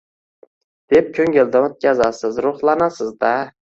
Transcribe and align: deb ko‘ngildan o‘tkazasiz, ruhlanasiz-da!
deb 0.95 1.13
ko‘ngildan 1.19 1.69
o‘tkazasiz, 1.71 2.45
ruhlanasiz-da! 2.51 3.35